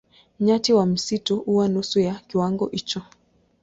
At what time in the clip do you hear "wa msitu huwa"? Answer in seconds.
0.73-1.67